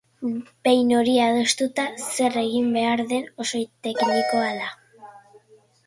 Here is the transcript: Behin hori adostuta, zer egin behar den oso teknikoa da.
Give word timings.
Behin 0.67 0.93
hori 0.99 1.13
adostuta, 1.25 1.85
zer 2.15 2.39
egin 2.45 2.73
behar 2.79 3.05
den 3.13 3.31
oso 3.45 3.65
teknikoa 3.89 4.53
da. 4.63 4.77